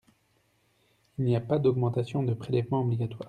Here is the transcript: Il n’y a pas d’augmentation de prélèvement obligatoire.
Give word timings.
Il 1.19 1.25
n’y 1.25 1.35
a 1.35 1.41
pas 1.41 1.59
d’augmentation 1.59 2.23
de 2.23 2.33
prélèvement 2.33 2.81
obligatoire. 2.81 3.19